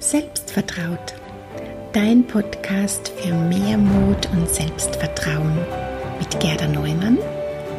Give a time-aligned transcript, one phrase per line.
[0.00, 1.14] Selbstvertraut.
[1.92, 5.58] Dein Podcast für mehr Mut und Selbstvertrauen
[6.20, 7.18] mit Gerda Neumann,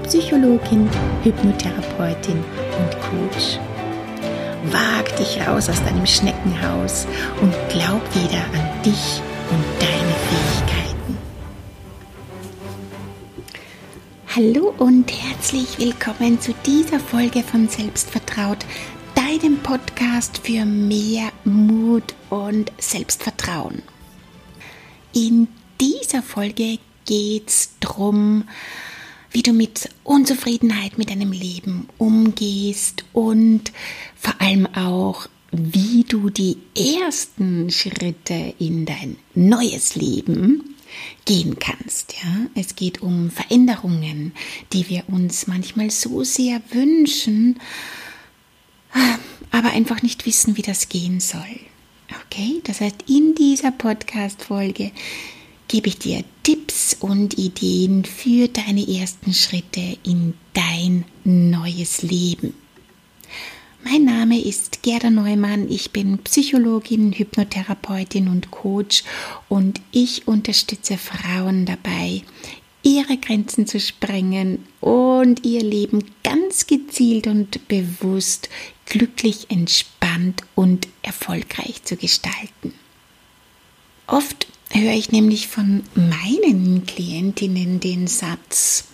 [0.04, 0.90] Psychologin,
[1.24, 2.44] Hypnotherapeutin
[2.78, 3.58] und Coach.
[4.66, 7.08] Wag dich raus aus deinem Schneckenhaus
[7.42, 11.18] und glaub wieder an dich und deine Fähigkeiten.
[14.36, 18.66] Hallo und herzlich willkommen zu dieser Folge von Selbstvertraut,
[19.30, 23.84] deinem Podcast für mehr Mut und Selbstvertrauen.
[25.14, 25.48] In
[25.80, 28.46] dieser Folge geht es darum,
[29.30, 33.72] wie du mit Unzufriedenheit mit deinem Leben umgehst und
[34.16, 40.76] vor allem auch, wie du die ersten Schritte in dein neues Leben
[41.26, 42.14] gehen kannst.
[42.14, 42.48] Ja?
[42.56, 44.32] Es geht um Veränderungen,
[44.74, 47.60] die wir uns manchmal so sehr wünschen,
[49.52, 51.60] aber einfach nicht wissen, wie das gehen soll.
[52.26, 54.92] Okay, das heißt, in dieser Podcast-Folge
[55.68, 62.56] gebe ich dir Tipps und Ideen für deine ersten Schritte in dein neues Leben.
[63.84, 69.04] Mein Name ist Gerda Neumann, ich bin Psychologin, Hypnotherapeutin und Coach
[69.48, 72.24] und ich unterstütze Frauen dabei,
[72.90, 78.50] ihre Grenzen zu sprengen und ihr Leben ganz gezielt und bewusst
[78.88, 82.74] glücklich, entspannt und erfolgreich zu gestalten.
[84.08, 88.86] Oft höre ich nämlich von meinen Klientinnen den Satz,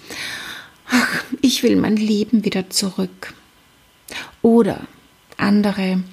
[0.89, 3.33] ach, ich will mein Leben wieder zurück.
[4.41, 4.85] Oder
[5.37, 6.03] andere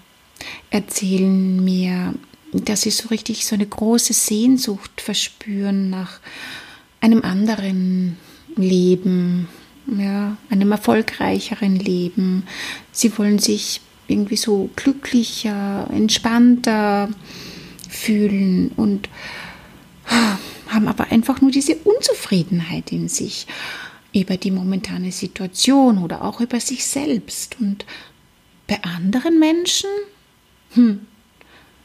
[0.70, 2.14] erzählen mir,
[2.52, 6.20] dass sie so richtig so eine große Sehnsucht verspüren nach
[7.02, 8.16] einem anderen
[8.56, 9.48] Leben,
[9.86, 12.44] ja, einem erfolgreicheren Leben.
[12.92, 17.10] Sie wollen sich irgendwie so glücklicher, entspannter
[17.88, 19.08] fühlen und
[20.08, 23.46] ah, haben aber einfach nur diese Unzufriedenheit in sich
[24.14, 27.56] über die momentane Situation oder auch über sich selbst.
[27.60, 27.84] Und
[28.68, 29.90] bei anderen Menschen
[30.74, 31.00] hm,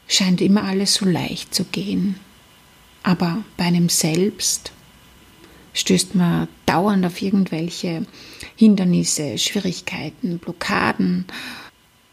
[0.06, 2.20] scheint immer alles so leicht zu gehen.
[3.02, 4.72] Aber bei einem selbst
[5.78, 8.06] stößt man dauernd auf irgendwelche
[8.56, 11.26] Hindernisse, Schwierigkeiten, Blockaden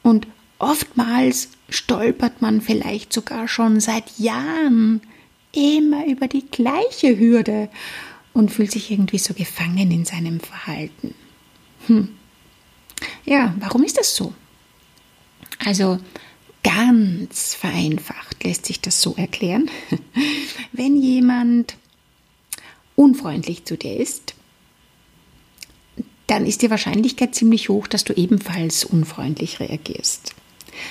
[0.04, 0.28] und
[0.60, 5.02] oftmals stolpert man vielleicht sogar schon seit Jahren
[5.52, 7.70] immer über die gleiche Hürde
[8.34, 11.16] und fühlt sich irgendwie so gefangen in seinem Verhalten.
[11.88, 12.10] Hm.
[13.26, 14.34] Ja, warum ist das so?
[15.66, 16.00] Also
[16.64, 19.70] ganz vereinfacht lässt sich das so erklären.
[20.72, 21.76] Wenn jemand
[22.96, 24.36] unfreundlich zu dir ist,
[26.28, 30.34] dann ist die Wahrscheinlichkeit ziemlich hoch, dass du ebenfalls unfreundlich reagierst.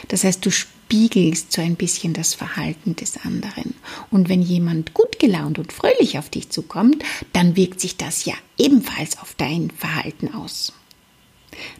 [0.09, 3.75] Das heißt, du spiegelst so ein bisschen das Verhalten des anderen.
[4.11, 8.35] Und wenn jemand gut gelaunt und fröhlich auf dich zukommt, dann wirkt sich das ja
[8.59, 10.73] ebenfalls auf dein Verhalten aus.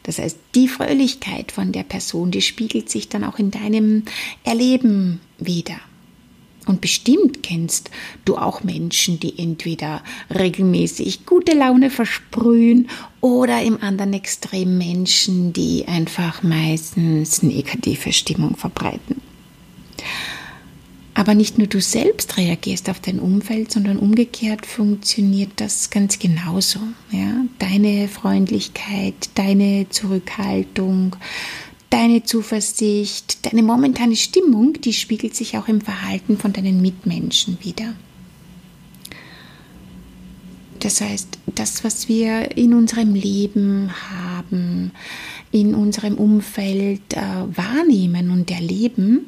[0.03, 4.03] Das heißt, die Fröhlichkeit von der Person, die spiegelt sich dann auch in deinem
[4.43, 5.79] Erleben wieder.
[6.65, 7.91] Und bestimmt kennst
[8.25, 10.03] du auch Menschen, die entweder
[10.33, 12.87] regelmäßig gute Laune versprühen
[13.21, 19.21] oder im anderen Extrem Menschen, die einfach meistens negative Stimmung verbreiten.
[21.17, 26.79] Aber nicht nur du selbst reagierst auf dein Umfeld, sondern umgekehrt funktioniert das ganz genauso.
[27.09, 27.45] Ja?
[27.57, 31.15] Deine Freundlichkeit, deine Zurückhaltung,
[31.95, 37.93] deine Zuversicht, deine momentane Stimmung, die spiegelt sich auch im Verhalten von deinen Mitmenschen wieder.
[40.79, 44.91] Das heißt, das, was wir in unserem Leben haben,
[45.53, 47.21] in unserem Umfeld äh,
[47.55, 49.27] wahrnehmen und erleben,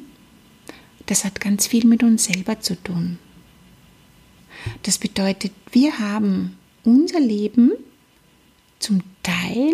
[1.06, 3.18] das hat ganz viel mit uns selber zu tun.
[4.82, 7.72] Das bedeutet, wir haben unser Leben
[8.78, 9.72] zum Teil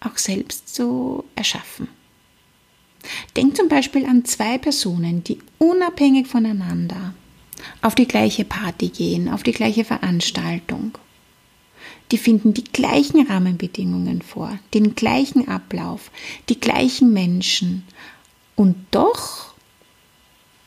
[0.00, 1.88] auch selbst so erschaffen.
[3.36, 7.14] Denk zum Beispiel an zwei Personen, die unabhängig voneinander
[7.82, 10.96] auf die gleiche Party gehen, auf die gleiche Veranstaltung.
[12.10, 16.10] Die finden die gleichen Rahmenbedingungen vor, den gleichen Ablauf,
[16.48, 17.84] die gleichen Menschen.
[18.56, 19.54] Und doch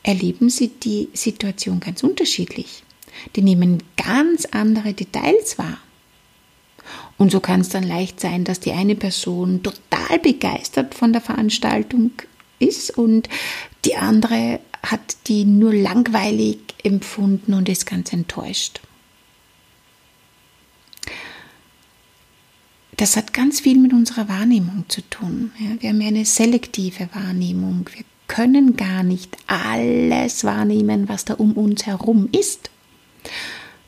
[0.02, 2.82] erleben sie die Situation ganz unterschiedlich.
[3.36, 5.78] Die nehmen ganz andere Details wahr.
[7.16, 11.22] Und so kann es dann leicht sein, dass die eine Person total begeistert von der
[11.22, 12.10] Veranstaltung
[12.58, 13.28] ist und
[13.84, 18.80] die andere hat die nur langweilig empfunden und ist ganz enttäuscht.
[22.96, 25.52] Das hat ganz viel mit unserer Wahrnehmung zu tun.
[25.58, 27.88] Ja, wir haben ja eine selektive Wahrnehmung.
[27.92, 32.70] Wir können gar nicht alles wahrnehmen, was da um uns herum ist.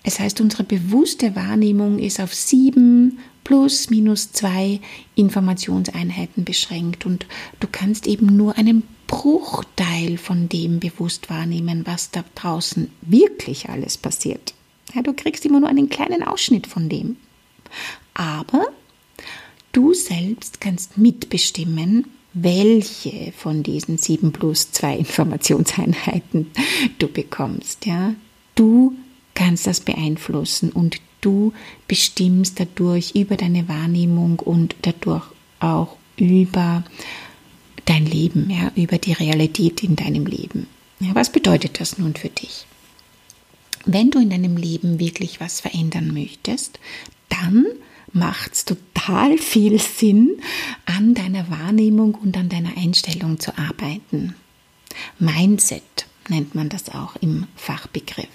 [0.07, 4.79] Es heißt, unsere bewusste Wahrnehmung ist auf sieben plus minus zwei
[5.17, 7.27] Informationseinheiten beschränkt und
[7.59, 13.99] du kannst eben nur einen Bruchteil von dem bewusst wahrnehmen, was da draußen wirklich alles
[13.99, 14.55] passiert.
[14.95, 17.17] Ja, du kriegst immer nur einen kleinen Ausschnitt von dem.
[18.15, 18.69] Aber
[19.73, 26.53] du selbst kannst mitbestimmen, welche von diesen sieben plus zwei Informationseinheiten
[27.01, 27.87] du bekommst.
[27.87, 28.15] Ja?
[28.55, 28.95] Du
[29.37, 31.53] kannst das beeinflussen und du
[31.87, 35.25] bestimmst dadurch über deine Wahrnehmung und dadurch
[35.61, 36.83] auch über
[37.85, 40.67] dein Leben, ja, über die Realität in deinem Leben.
[40.99, 42.67] Ja, was bedeutet das nun für dich?
[43.85, 46.81] Wenn du in deinem Leben wirklich was verändern möchtest,
[47.29, 47.67] dann
[48.13, 50.41] macht es total viel Sinn,
[50.87, 54.35] an deiner Wahrnehmung und an deiner Einstellung zu arbeiten.
[55.19, 58.29] Mindset nennt man das auch im Fachbegriff.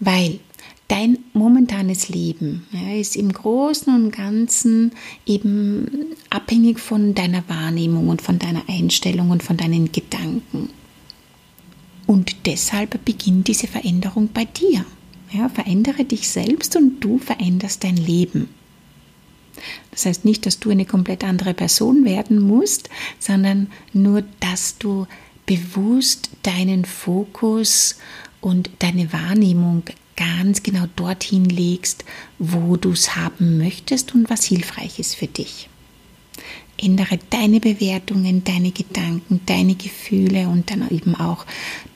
[0.00, 0.40] Weil
[0.88, 4.92] dein momentanes Leben ja, ist im Großen und Ganzen
[5.26, 10.70] eben abhängig von deiner Wahrnehmung und von deiner Einstellung und von deinen Gedanken.
[12.06, 14.84] Und deshalb beginnt diese Veränderung bei dir.
[15.30, 18.48] Ja, verändere dich selbst und du veränderst dein Leben.
[19.90, 22.88] Das heißt nicht, dass du eine komplett andere Person werden musst,
[23.18, 25.06] sondern nur, dass du
[25.44, 27.96] bewusst deinen Fokus
[28.40, 29.84] und deine Wahrnehmung
[30.16, 32.04] ganz genau dorthin legst,
[32.38, 35.68] wo du es haben möchtest und was hilfreich ist für dich.
[36.76, 41.46] Ändere deine Bewertungen, deine Gedanken, deine Gefühle und dann eben auch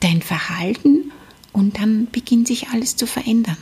[0.00, 1.12] dein Verhalten
[1.52, 3.56] und dann beginnt sich alles zu verändern.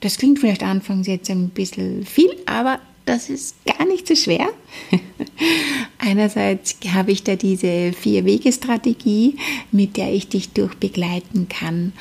[0.00, 4.48] Das klingt vielleicht anfangs jetzt ein bisschen viel, aber das ist gar nicht so schwer.
[5.98, 9.36] Einerseits habe ich da diese Vier-Wege-Strategie,
[9.72, 11.92] mit der ich dich durchbegleiten kann.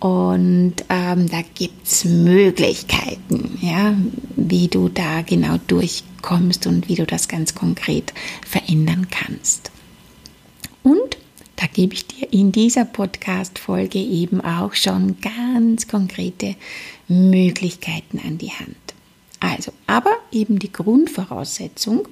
[0.00, 3.94] Und ähm, da gibt es Möglichkeiten, ja,
[4.36, 8.12] wie du da genau durchkommst und wie du das ganz konkret
[8.46, 9.70] verändern kannst.
[10.82, 11.18] Und
[11.56, 16.56] da gebe ich dir in dieser Podcast-Folge eben auch schon ganz konkrete
[17.08, 18.79] Möglichkeiten an die Hand.
[19.40, 22.06] Also, aber eben die Grundvoraussetzung,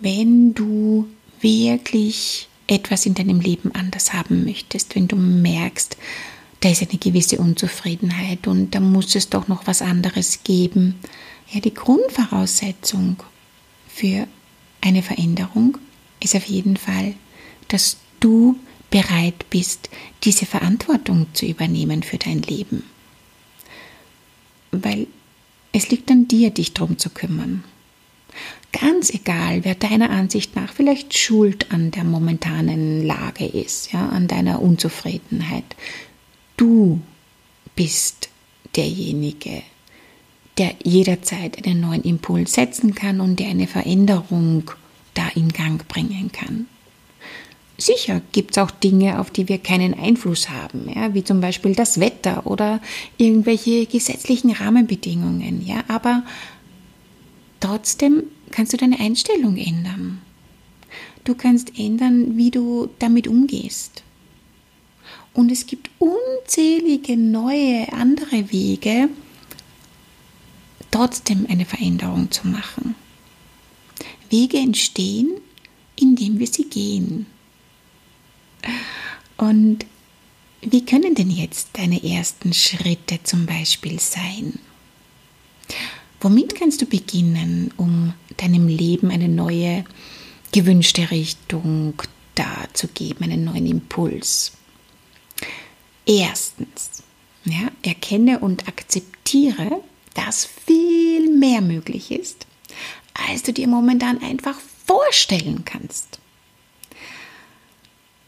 [0.00, 1.08] wenn du
[1.40, 5.96] wirklich etwas in deinem Leben anders haben möchtest, wenn du merkst,
[6.60, 10.96] da ist eine gewisse Unzufriedenheit und da muss es doch noch was anderes geben.
[11.50, 13.16] Ja, die Grundvoraussetzung
[13.88, 14.26] für
[14.80, 15.78] eine Veränderung
[16.20, 17.14] ist auf jeden Fall
[17.68, 18.58] dass du
[18.90, 19.90] bereit bist,
[20.24, 22.82] diese Verantwortung zu übernehmen für dein Leben.
[24.70, 25.06] Weil
[25.72, 27.64] es liegt an dir, dich darum zu kümmern.
[28.72, 34.28] Ganz egal, wer deiner Ansicht nach vielleicht schuld an der momentanen Lage ist, ja, an
[34.28, 35.64] deiner Unzufriedenheit.
[36.56, 37.00] Du
[37.74, 38.28] bist
[38.76, 39.62] derjenige,
[40.58, 44.70] der jederzeit einen neuen Impuls setzen kann und der eine Veränderung
[45.14, 46.66] da in Gang bringen kann.
[47.80, 51.76] Sicher gibt es auch Dinge, auf die wir keinen Einfluss haben, ja, wie zum Beispiel
[51.76, 52.80] das Wetter oder
[53.18, 56.24] irgendwelche gesetzlichen Rahmenbedingungen, ja, aber
[57.60, 60.20] trotzdem kannst du deine Einstellung ändern.
[61.22, 64.02] Du kannst ändern, wie du damit umgehst.
[65.32, 69.08] Und es gibt unzählige neue andere Wege,
[70.90, 72.96] trotzdem eine Veränderung zu machen.
[74.30, 75.30] Wege entstehen,
[75.94, 77.26] indem wir sie gehen.
[79.36, 79.86] Und
[80.60, 84.58] wie können denn jetzt deine ersten Schritte zum Beispiel sein?
[86.20, 89.84] Womit kannst du beginnen, um deinem Leben eine neue,
[90.52, 91.94] gewünschte Richtung
[92.34, 94.52] darzugeben, einen neuen Impuls?
[96.04, 97.04] Erstens,
[97.44, 99.80] ja, erkenne und akzeptiere,
[100.14, 102.46] dass viel mehr möglich ist,
[103.28, 106.17] als du dir momentan einfach vorstellen kannst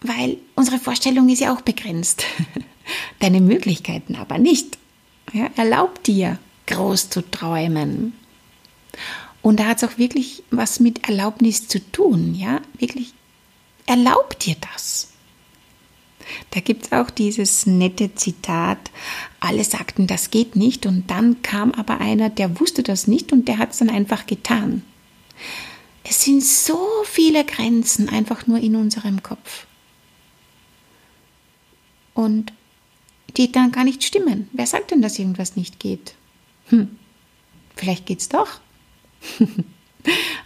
[0.01, 2.25] weil unsere Vorstellung ist ja auch begrenzt.
[3.19, 4.79] Deine Möglichkeiten aber nicht.
[5.33, 8.15] Ja, erlaub dir, groß zu träumen.
[9.43, 12.35] Und da hat es auch wirklich was mit Erlaubnis zu tun.
[12.35, 13.13] Ja, wirklich,
[13.87, 15.09] erlaub dir das.
[16.51, 18.91] Da gibt es auch dieses nette Zitat,
[19.41, 23.49] alle sagten, das geht nicht und dann kam aber einer, der wusste das nicht und
[23.49, 24.83] der hat es dann einfach getan.
[26.05, 29.67] Es sind so viele Grenzen einfach nur in unserem Kopf
[32.21, 32.53] und
[33.37, 34.49] die dann gar nicht stimmen.
[34.53, 36.15] Wer sagt denn, dass irgendwas nicht geht?
[36.69, 36.97] Hm,
[37.77, 38.61] vielleicht geht's doch.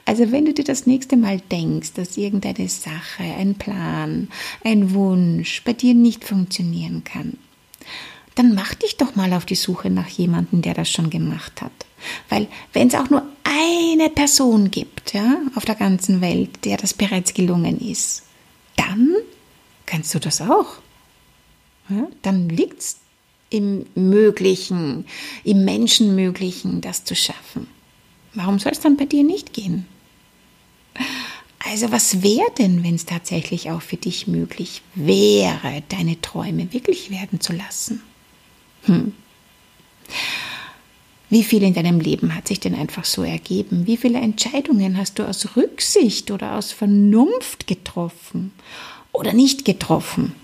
[0.05, 4.29] Also wenn du dir das nächste Mal denkst, dass irgendeine Sache, ein Plan,
[4.65, 7.39] ein Wunsch bei dir nicht funktionieren kann,
[8.35, 11.73] dann mach dich doch mal auf die Suche nach jemandem, der das schon gemacht hat.
[12.29, 16.93] Weil wenn es auch nur eine Person gibt, ja, auf der ganzen Welt, der das
[16.93, 18.25] bereits gelungen ist,
[18.77, 19.15] dann
[19.87, 20.79] kannst du das auch.
[22.23, 22.97] Dann liegt es
[23.51, 25.07] im Möglichen,
[25.45, 27.69] im Menschenmöglichen, das zu schaffen.
[28.33, 29.87] Warum soll es dann bei dir nicht gehen?
[31.59, 37.11] Also was wäre denn, wenn es tatsächlich auch für dich möglich wäre, deine Träume wirklich
[37.11, 38.03] werden zu lassen?
[38.85, 39.15] Hm.
[41.31, 43.87] Wie viel in deinem Leben hat sich denn einfach so ergeben?
[43.87, 48.53] Wie viele Entscheidungen hast du aus Rücksicht oder aus Vernunft getroffen
[49.13, 50.35] oder nicht getroffen?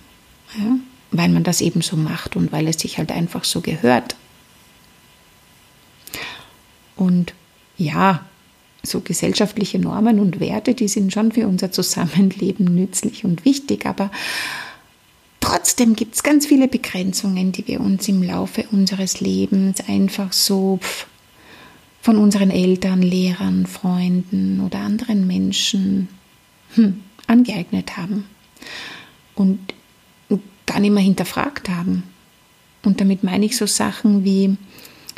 [0.58, 0.76] Ja?
[1.12, 4.14] Weil man das eben so macht und weil es sich halt einfach so gehört.
[6.96, 7.34] Und
[7.76, 8.24] ja,
[8.82, 14.10] so gesellschaftliche Normen und Werte, die sind schon für unser Zusammenleben nützlich und wichtig, aber
[15.40, 20.78] trotzdem gibt es ganz viele Begrenzungen, die wir uns im Laufe unseres Lebens einfach so
[22.02, 26.08] von unseren Eltern, Lehrern, Freunden oder anderen Menschen
[26.74, 28.24] hm, angeeignet haben
[29.34, 29.58] und
[30.70, 32.04] gar nicht mehr hinterfragt haben.
[32.84, 34.56] Und damit meine ich so Sachen wie,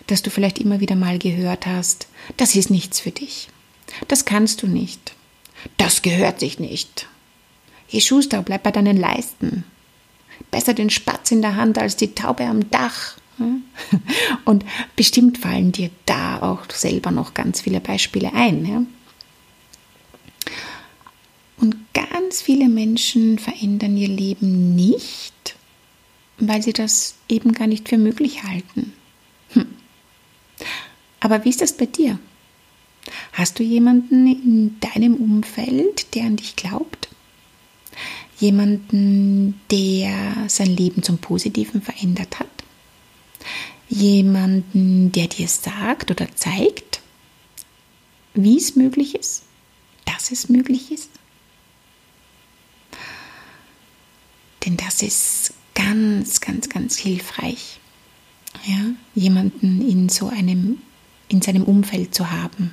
[0.07, 3.49] dass du vielleicht immer wieder mal gehört hast, das ist nichts für dich.
[4.09, 5.13] Das kannst du nicht.
[5.77, 7.07] Das gehört sich nicht.
[7.87, 9.65] Hey Schuster, bleib bei deinen Leisten.
[10.51, 13.17] Besser den Spatz in der Hand als die Taube am Dach.
[14.47, 14.65] Und
[14.97, 18.87] bestimmt fallen dir da auch selber noch ganz viele Beispiele ein.
[21.59, 25.35] Und ganz viele Menschen verändern ihr Leben nicht,
[26.39, 28.93] weil sie das eben gar nicht für möglich halten.
[29.51, 29.67] Hm.
[31.21, 32.19] Aber wie ist das bei dir?
[33.33, 37.09] Hast du jemanden in deinem Umfeld, der an dich glaubt?
[38.39, 42.49] Jemanden, der sein Leben zum Positiven verändert hat?
[43.89, 47.01] Jemanden, der dir sagt oder zeigt,
[48.35, 49.43] wie es möglich ist,
[50.05, 51.11] dass es möglich ist?
[54.65, 57.81] Denn das ist ganz, ganz, ganz hilfreich,
[58.67, 60.79] ja, jemanden in so einem
[61.29, 62.73] in seinem Umfeld zu haben.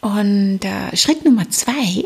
[0.00, 2.04] Und äh, Schritt Nummer zwei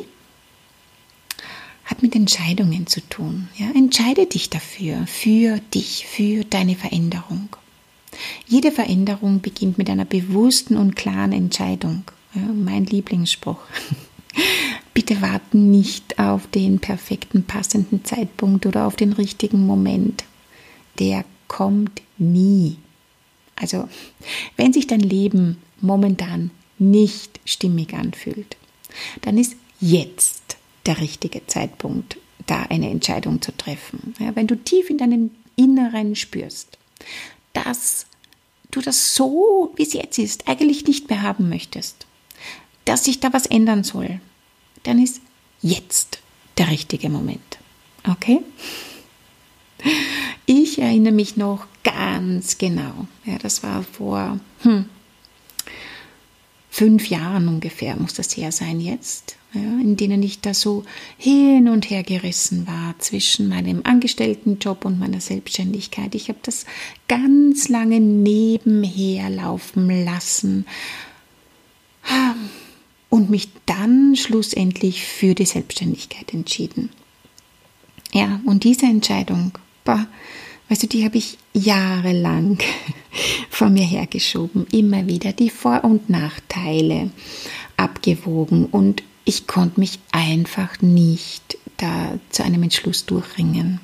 [1.85, 3.49] hat mit Entscheidungen zu tun.
[3.57, 3.71] Ja?
[3.75, 7.49] Entscheide dich dafür, für dich, für deine Veränderung.
[8.47, 12.05] Jede Veränderung beginnt mit einer bewussten und klaren Entscheidung.
[12.35, 13.61] Ja, mein Lieblingsspruch.
[14.95, 20.25] Bitte warten nicht auf den perfekten, passenden Zeitpunkt oder auf den richtigen Moment.
[20.99, 22.77] Der kommt nie.
[23.57, 23.89] Also,
[24.57, 28.57] wenn sich dein Leben momentan nicht stimmig anfühlt,
[29.23, 30.57] dann ist jetzt
[30.87, 34.15] der richtige Zeitpunkt, da eine Entscheidung zu treffen.
[34.19, 36.79] Ja, wenn du tief in deinem Inneren spürst,
[37.53, 38.07] dass
[38.71, 42.07] du das so, wie es jetzt ist, eigentlich nicht mehr haben möchtest,
[42.85, 44.21] dass sich da was ändern soll,
[44.85, 45.21] dann ist
[45.61, 46.19] jetzt
[46.59, 47.59] der richtige Moment.
[48.09, 48.41] Okay?
[50.47, 53.07] Ich erinnere mich noch ganz genau.
[53.25, 54.87] Ja, das war vor hm,
[56.71, 60.85] fünf Jahren ungefähr, muss das her sein jetzt, ja, in denen ich da so
[61.17, 66.15] hin und her gerissen war zwischen meinem Angestelltenjob und meiner Selbstständigkeit.
[66.15, 66.65] Ich habe das
[67.09, 70.67] ganz lange nebenher laufen lassen
[73.13, 76.89] und mich dann schlussendlich für die Selbstständigkeit entschieden.
[78.15, 79.53] Ja, und diese Entscheidung,
[79.85, 80.07] bah,
[80.71, 82.57] weißt du, die habe ich jahrelang
[83.51, 87.11] vor mir hergeschoben, immer wieder die Vor- und Nachteile
[87.77, 93.79] abgewogen und ich konnte mich einfach nicht da zu einem Entschluss durchringen.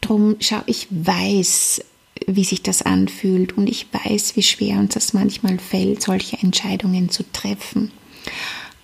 [0.00, 1.80] Drum schau, ich weiß,
[2.26, 7.10] wie sich das anfühlt und ich weiß, wie schwer uns das manchmal fällt, solche Entscheidungen
[7.10, 7.90] zu treffen.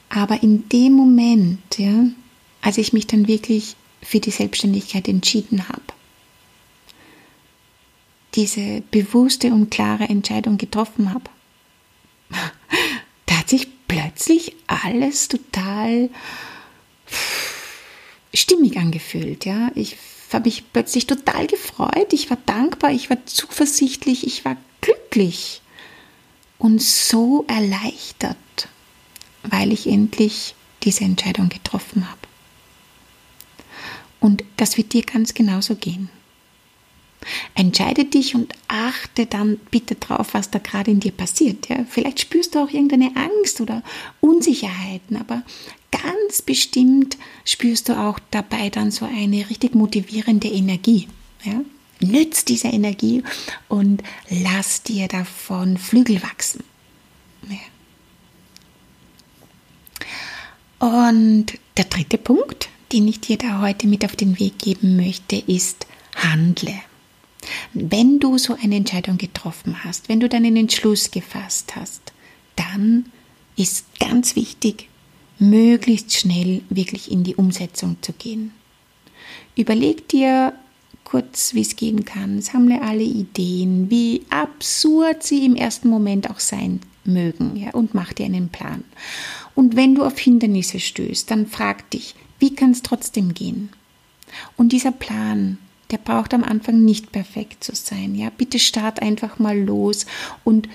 [0.09, 2.05] Aber in dem Moment, ja,
[2.61, 5.83] als ich mich dann wirklich für die Selbstständigkeit entschieden habe,
[8.35, 11.25] diese bewusste und klare Entscheidung getroffen habe,
[13.27, 16.11] da hat sich plötzlich alles total
[18.35, 19.45] stimmig angefühlt.
[19.45, 19.71] Ja?
[19.75, 19.97] Ich
[20.35, 25.63] habe mich plötzlich total gefreut, ich war dankbar, ich war zuversichtlich, ich war glücklich
[26.59, 28.37] und so erleichtert,
[29.43, 32.21] weil ich endlich diese Entscheidung getroffen habe.
[34.21, 36.11] Und das wird dir ganz genauso gehen.
[37.55, 41.69] Entscheide dich und achte dann bitte drauf, was da gerade in dir passiert.
[41.69, 41.85] Ja?
[41.89, 43.83] Vielleicht spürst du auch irgendeine Angst oder
[44.21, 45.43] Unsicherheiten, aber
[46.03, 51.09] ganz bestimmt spürst du auch dabei dann so eine richtig motivierende Energie.
[51.45, 51.61] Ja?
[52.01, 53.23] Nütz diese Energie
[53.69, 56.63] und lass dir davon Flügel wachsen.
[57.49, 57.59] Ja.
[60.87, 65.37] Und der dritte Punkt, den ich dir da heute mit auf den Weg geben möchte,
[65.37, 66.75] ist handle.
[67.73, 72.13] Wenn du so eine Entscheidung getroffen hast, wenn du deinen Entschluss gefasst hast,
[72.57, 73.07] dann
[73.57, 74.89] ist ganz wichtig,
[75.39, 78.53] möglichst schnell wirklich in die Umsetzung zu gehen.
[79.57, 80.55] Überleg dir
[81.05, 86.41] kurz, wie es gehen kann, sammle alle Ideen, wie absurd sie im ersten Moment auch
[86.41, 88.85] sein mögen, ja, und mach dir einen Plan.
[89.55, 93.71] Und wenn du auf Hindernisse stößt, dann frag dich, wie kann es trotzdem gehen?
[94.57, 95.59] Und dieser Plan,
[95.91, 98.15] der braucht am Anfang nicht perfekt zu sein.
[98.15, 100.07] Ja, bitte start einfach mal los
[100.45, 100.69] und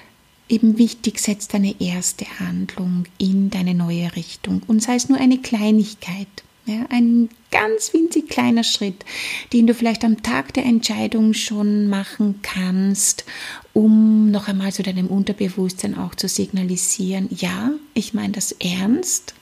[0.50, 5.38] eben wichtig, setz deine erste Handlung in deine neue Richtung und sei es nur eine
[5.38, 6.28] Kleinigkeit.
[6.66, 9.04] Ja, ein ganz winzig kleiner Schritt,
[9.52, 13.26] den du vielleicht am Tag der Entscheidung schon machen kannst,
[13.74, 19.34] um noch einmal zu deinem Unterbewusstsein auch zu signalisieren, ja, ich meine das ernst,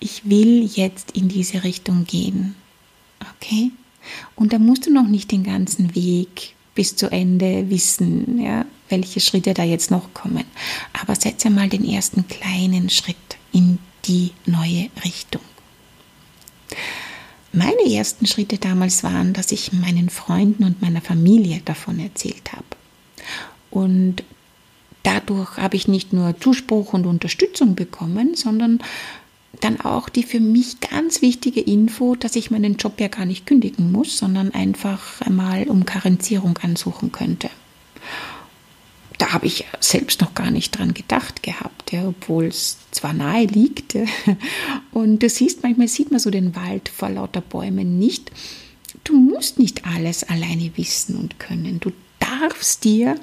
[0.00, 2.56] ich will jetzt in diese Richtung gehen.
[3.36, 3.70] Okay?
[4.34, 9.20] Und da musst du noch nicht den ganzen Weg bis zu Ende wissen, ja, welche
[9.20, 10.44] Schritte da jetzt noch kommen.
[10.92, 13.16] Aber setze mal den ersten kleinen Schritt
[13.52, 15.42] in die neue Richtung.
[17.52, 22.64] Meine ersten Schritte damals waren, dass ich meinen Freunden und meiner Familie davon erzählt habe.
[23.70, 24.22] Und
[25.02, 28.80] dadurch habe ich nicht nur Zuspruch und Unterstützung bekommen, sondern
[29.60, 33.46] dann auch die für mich ganz wichtige Info, dass ich meinen Job ja gar nicht
[33.46, 37.48] kündigen muss, sondern einfach einmal um Karenzierung ansuchen könnte.
[39.18, 43.46] Da habe ich selbst noch gar nicht dran gedacht gehabt, ja, obwohl es zwar nahe
[43.46, 43.96] liegt.
[44.92, 48.30] Und du siehst, manchmal sieht man so den Wald vor lauter Bäumen nicht.
[49.04, 51.80] Du musst nicht alles alleine wissen und können.
[51.80, 53.16] Du darfst dir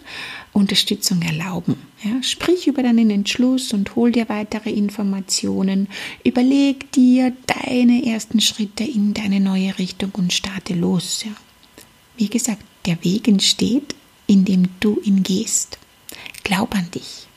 [0.53, 1.75] Unterstützung erlauben.
[2.03, 5.87] Ja, sprich über deinen Entschluss und hol dir weitere Informationen.
[6.23, 11.23] Überleg dir deine ersten Schritte in deine neue Richtung und starte los.
[11.25, 11.31] Ja.
[12.17, 13.95] Wie gesagt, der Weg entsteht,
[14.27, 15.79] indem du ihn gehst.
[16.43, 17.27] Glaub an dich.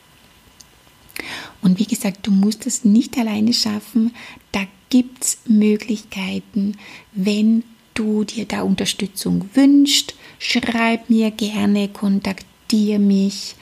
[1.63, 4.15] Und wie gesagt, du musst es nicht alleine schaffen.
[4.53, 6.77] Da gibt es Möglichkeiten,
[7.13, 7.65] wenn
[7.95, 10.15] du dir da Unterstützung wünschst.
[10.39, 13.57] Schreib mir gerne, kontaktiere mich.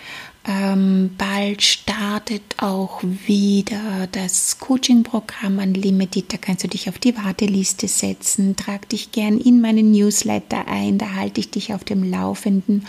[0.46, 6.30] Ähm, bald startet auch wieder das Coaching-Programm Unlimited.
[6.30, 8.54] Da kannst du dich auf die Warteliste setzen.
[8.54, 10.98] Trag dich gern in meinen Newsletter ein.
[10.98, 12.86] Da halte ich dich auf dem Laufenden.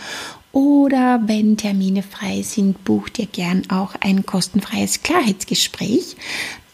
[0.56, 6.16] Oder wenn Termine frei sind, buch dir gern auch ein kostenfreies Klarheitsgespräch.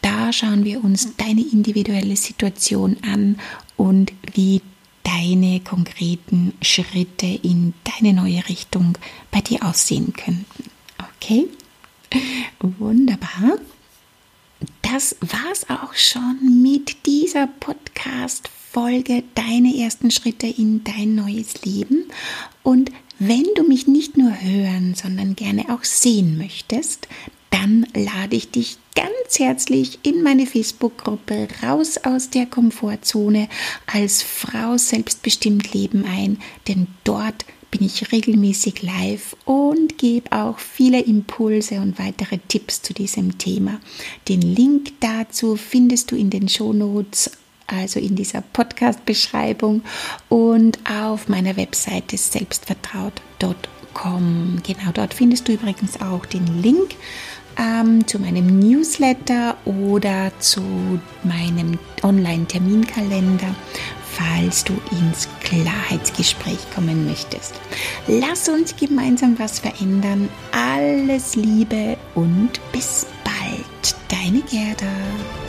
[0.01, 3.41] Da schauen wir uns deine individuelle Situation an
[3.75, 4.61] und wie
[5.03, 8.97] deine konkreten Schritte in deine neue Richtung
[9.31, 10.71] bei dir aussehen könnten.
[11.17, 11.49] Okay?
[12.61, 13.57] Wunderbar.
[14.81, 22.05] Das war's auch schon mit dieser Podcast-Folge Deine ersten Schritte in dein neues Leben.
[22.63, 27.07] Und wenn du mich nicht nur hören, sondern gerne auch sehen möchtest,
[27.49, 33.47] dann lade ich dich ganz herzlich in meine Facebook-Gruppe Raus aus der Komfortzone
[33.85, 40.99] als Frau selbstbestimmt leben ein, denn dort bin ich regelmäßig live und gebe auch viele
[40.99, 43.79] Impulse und weitere Tipps zu diesem Thema.
[44.27, 47.31] Den Link dazu findest du in den Shownotes
[47.67, 49.83] also in dieser Podcast-Beschreibung
[50.29, 54.57] und auf meiner Webseite selbstvertraut.com.
[54.63, 56.95] Genau dort findest du übrigens auch den Link
[57.57, 60.61] ähm, zu meinem Newsletter oder zu
[61.23, 63.55] meinem Online-Terminkalender,
[64.11, 67.53] falls du ins Klarheitsgespräch kommen möchtest.
[68.07, 70.29] Lass uns gemeinsam was verändern.
[70.51, 73.95] Alles Liebe und bis bald.
[74.09, 75.42] Deine Gerda.